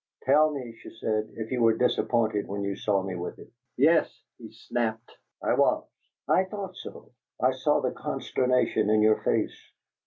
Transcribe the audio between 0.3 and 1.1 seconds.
me," she